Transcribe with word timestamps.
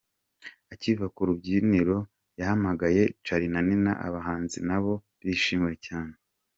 Akiva 0.73 1.05
ku 1.15 1.21
rubyiniro 1.27 1.97
yahamagaye 2.39 3.03
Charly 3.25 3.47
na 3.53 3.61
Nina 3.67 3.93
abahanzi 4.07 4.57
na 4.69 4.77
bo 4.83 4.93
bishimiwe 5.25 5.75
cyane. 5.87 6.13